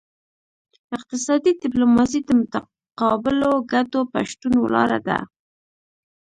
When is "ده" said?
5.07-5.19